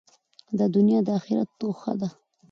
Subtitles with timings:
[0.57, 2.09] دا دؤنیا د آخرت توښه ده.